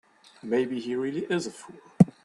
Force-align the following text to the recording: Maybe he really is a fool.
Maybe 0.41 0.79
he 0.79 0.95
really 0.95 1.25
is 1.25 1.45
a 1.45 1.51
fool. 1.51 1.75